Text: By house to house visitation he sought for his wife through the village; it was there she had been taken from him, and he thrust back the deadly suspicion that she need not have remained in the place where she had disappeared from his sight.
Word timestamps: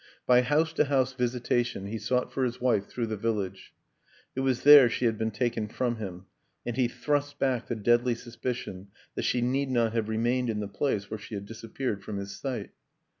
By 0.25 0.41
house 0.41 0.73
to 0.73 0.85
house 0.85 1.13
visitation 1.13 1.85
he 1.85 1.99
sought 1.99 2.33
for 2.33 2.43
his 2.43 2.59
wife 2.59 2.87
through 2.87 3.05
the 3.05 3.15
village; 3.17 3.71
it 4.35 4.39
was 4.39 4.63
there 4.63 4.89
she 4.89 5.05
had 5.05 5.15
been 5.15 5.29
taken 5.29 5.67
from 5.67 5.97
him, 5.97 6.25
and 6.65 6.75
he 6.75 6.87
thrust 6.87 7.37
back 7.37 7.67
the 7.67 7.75
deadly 7.75 8.15
suspicion 8.15 8.87
that 9.13 9.25
she 9.25 9.43
need 9.43 9.69
not 9.69 9.93
have 9.93 10.09
remained 10.09 10.49
in 10.49 10.59
the 10.59 10.67
place 10.67 11.11
where 11.11 11.19
she 11.19 11.35
had 11.35 11.45
disappeared 11.45 12.03
from 12.03 12.17
his 12.17 12.35
sight. 12.35 12.71